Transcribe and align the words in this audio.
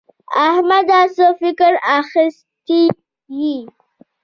احمده 0.47 1.01
څه 1.15 1.27
فکر 1.41 1.73
اخيستی 1.99 2.83
يې؟ 3.39 3.57